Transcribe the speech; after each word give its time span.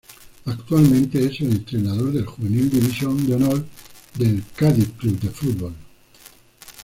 Actualmente 0.47 1.23
es 1.23 1.41
el 1.41 1.51
entrenador 1.51 2.11
del 2.11 2.25
Juvenil 2.25 2.71
División 2.71 3.23
de 3.27 3.35
Honor 3.35 3.63
del 4.15 4.43
Cádiz 4.55 4.89
Club 4.97 5.19
de 5.19 5.29
Fútbol. 5.29 5.75